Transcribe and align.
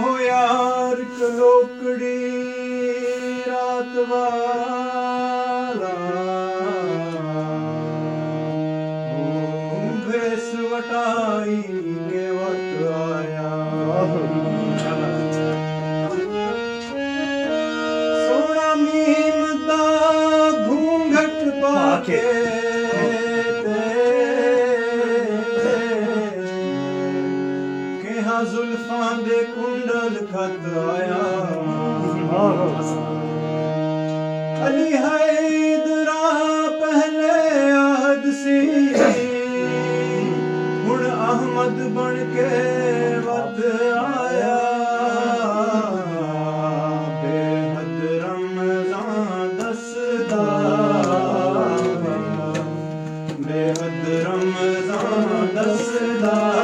ਉਹ 0.00 0.20
ਯਾਰ 0.20 1.04
ਕਲੋਕੜੀ 1.18 2.14
ਰਾਤ 3.46 3.96
ਅਲੀ 34.90 34.98
ਹੈਦਰਾ 34.98 36.68
ਪਹਿਲੇ 36.80 37.72
ਆਹਦ 37.72 38.30
ਸੀ। 38.32 38.94
ਹੁਣ 40.84 41.04
ਅਹਮਦ 41.04 41.88
ਬਣ 41.88 42.14
ਕੇ 42.14 43.18
ਵਧ 43.18 43.60
ਆਇਆ। 43.98 44.56
ਬੇਹਦ 47.22 48.20
ਰਮਜ਼ਾਨ 48.20 49.56
ਦਸਦਾ। 49.56 50.42
ਬੇਹਦ 53.38 54.26
ਰਮਜ਼ਾਨ 54.26 55.46
ਦਸਦਾ। 55.54 56.59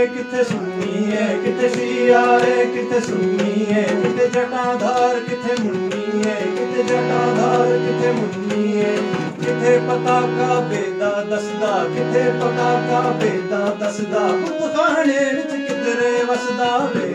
ਏ 0.00 0.06
ਕਿਤੇ 0.06 0.42
ਸੁੰਨੀ 0.44 1.12
ਏ 1.12 1.26
ਕਿਤੇ 1.44 1.68
ਸ਼ੀਆ 1.68 2.20
ਏ 2.46 2.64
ਕਿਤੇ 2.66 3.00
ਸੁੰਨੀ 3.00 3.66
ਏ 3.70 3.82
ਕਿਤੇ 4.02 4.26
ਜਟਾਧਾਰ 4.28 5.18
ਕਿਤੇ 5.20 5.62
ਮੁੰਨੀ 5.62 6.22
ਏ 6.22 6.34
ਕਿਤੇ 6.50 6.82
ਜਟਾਧਾਰ 6.82 7.72
ਕਿਤੇ 7.78 8.12
ਮੁੰਨੀ 8.12 8.72
ਏ 8.80 8.96
ਕਿਤੇ 9.40 9.78
ਪਤਾ 9.88 10.20
ਕਾਬੇ 10.38 10.82
ਦਾ 11.00 11.10
ਦੱਸਦਾ 11.30 11.84
ਕਿਤੇ 11.94 12.24
ਪਤਾ 12.40 12.72
ਕਾਬੇ 12.90 13.30
ਦਾ 13.50 13.64
ਦੱਸਦਾ 13.80 14.26
ਬੁੱਤਖਾਨੇ 14.26 15.24
ਵਿੱਚ 15.32 15.54
ਕਿਧਰੇ 15.68 16.22
ਵਸਦਾ 16.24 16.76
ਵੇ 16.94 17.08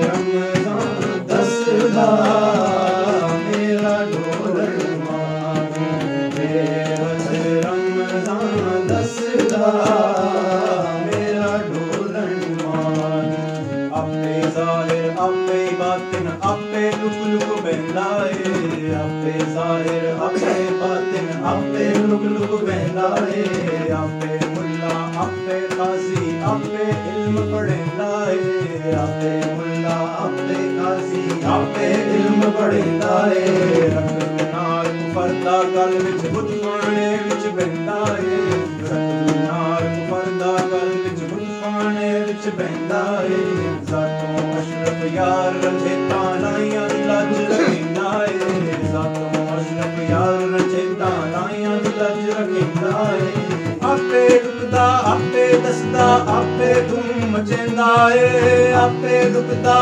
ਰਮਜ਼ਾਨ 0.00 1.26
ਦੱਸਦਾ 1.26 2.33
ਲੁਕ 17.95 18.03
ਬਹਿੰਦਾ 18.03 18.27
ਏ 18.27 18.93
ਆਪੇ 18.93 19.31
ਜ਼ਾਹਿਰ, 19.53 20.05
ਆਪੇ 20.21 20.63
ਬਾਤਨ, 20.79 21.43
ਆਪੇ 21.45 21.83
ਲੁਕ 22.07 22.23
ਲੁਕ 22.23 22.63
ਬਹਿੰਦਾ 22.63 23.09
ਏ 23.35 23.91
ਆਪੇ 23.91 24.39
ਮੁੱਲਾ, 24.47 24.89
ਆਪੇ 25.17 25.59
ਕਾਜ਼ੀ 25.77 26.33
ਆਪੇ 26.43 26.89
ਇਲਮ 27.11 27.35
ਪੜ੍ਹਦਾ 27.51 28.09
ਏ 28.31 28.93
ਆਪੇ 28.93 29.31
ਮੁੱਲਾ, 29.53 29.95
ਆਪੇ 30.19 30.57
ਕਾਜ਼ੀ 30.77 31.23
ਆਪੇ 31.45 31.91
ਇਲਮ 32.15 32.41
ਪੜ੍ਹਦਾ 32.51 33.31
ਏ 33.35 33.89
ਰੰਗ 33.89 34.41
ਨਾਲ 34.53 34.87
ਕੁਫਰ 34.87 35.33
ਦਾ 35.45 35.61
ਗਲ 35.75 35.97
ਵਿੱਚ 35.99 36.27
ਬੁੱਧ 36.27 36.51
ਖਾਣੇ 36.61 37.09
ਵਿੱਚ 37.23 37.47
ਬਹਿੰਦਾ 37.47 38.05
ਏ 38.19 38.39
ਰੰਗ 38.91 39.29
ਨਾਲ 39.39 39.83
ਕੁਫਰ 39.95 40.31
ਦਾ 40.39 40.57
ਗਲ 40.71 40.89
ਵਿੱਚ 40.89 41.23
ਬੁੱਧ 41.23 41.47
ਖਾਣੇ 41.63 42.19
ਵਿੱਚ 42.19 42.49
ਬਹਿੰਦਾ 42.49 43.05
ਏ 43.23 43.43
ਜ਼ਾਤੋਂ 43.85 44.59
ਅਸ਼ਰਫ 44.59 45.13
ਯਾਰ 45.13 45.53
ਰੰਝੇ 45.63 45.95
ਤਾਨਾਈਆਂ 46.09 46.89
ਦੀ 46.89 47.03
ਲੱਜ 47.03 47.39
ਰਖਿੰਦਾ 47.41 47.74
ਏ 48.23 48.73
ਜ਼ਾਤੋਂ 48.91 49.45
ਅਸ਼ਰਫ 49.57 50.09
ਯਾਰ 50.09 50.41
ਰੰਝੇ 50.51 50.95
ਤਾਨਾਈਆਂ 50.99 51.77
ਦੀ 51.77 51.89
ਲੱਜ 51.99 52.29
ਰਖਿੰਦਾ 52.29 53.09
ਏ 53.15 53.31
ਆਪੇ 53.83 54.27
ਰੁਕਦਾ 54.29 54.85
ਆਪੇ 55.05 55.47
ਦੱਸਦਾ, 55.63 56.05
ਆਪੇ 56.27 56.73
ਧੂਮ 56.81 57.29
ਮਚੇਂਦਾ 57.29 58.09
ਏ, 58.13 58.71
ਆਪੇ 58.73 59.21
ਰੁਕਦਾ 59.29 59.75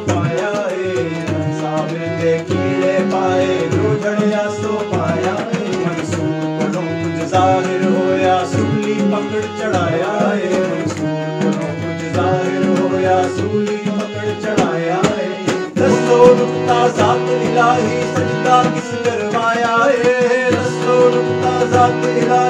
ਪਾਇਆ 0.00 0.68
ਏ। 0.72 0.94
ਤਨ 1.28 1.60
ਸਾਬਰ 1.60 2.22
ਦੇ 2.22 2.38
ਕੀੜੇ 2.48 2.98
ਪਾਏ 3.12 3.58
ਜੋ 3.72 3.94
ਝੜਿਆ 4.04 4.48
ਸੋ 4.62 4.82
ਪਾਇਆ 4.92 5.36
ਏ। 5.60 5.76
ਮਨਸੂਰ 5.76 6.40
ਕੋਲੋਂ 6.58 6.82
ਕੁਝ 6.82 7.28
ਜ਼ਾਹਿਰ 7.28 7.84
ਹੋਇਆ 7.84 8.44
ਸੁਲੀ 8.44 8.94
ਪਕੜ 9.12 9.42
ਚੜਾਇਆ 9.58 10.34
ਏ। 10.34 10.46
ਮਨਸੂਰ 10.60 11.18
ਕੋਲੋਂ 11.42 11.74
ਕੁਝ 11.74 12.12
ਜ਼ਾਹਿਰ 12.12 12.64
ਹੋਇਆ 12.80 13.22
ਸੁਲੀ 13.36 13.76
ਪਕੜ 13.76 14.26
ਚੜਾਇਆ 14.42 15.00
ਏ। 15.20 15.28
ਦੱਸੋ 15.76 16.34
ਨੁਕਤਾ 16.34 16.88
ਜ਼ਾਤ 16.88 17.28
ਇਲਾਹੀ 17.30 18.00
ਸਜਦਾ 18.16 18.62
ਕਿਸ 18.62 18.90
ਕਰਵਾਇਆ 19.04 19.90
ਏ। 19.90 20.50
ਦੱਸੋ 20.50 21.10
ਨੁਕਤਾ 21.10 21.64
ਜ਼ਾਤ 21.66 22.04
ਇਲਾਹੀ 22.06 22.47